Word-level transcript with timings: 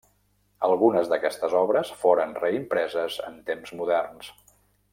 Algunes 0.67 1.11
d'aquestes 1.11 1.53
obres 1.59 1.91
foren 2.05 2.33
reimpreses 2.45 3.19
en 3.29 3.39
temps 3.51 3.75
moderns. 3.83 4.33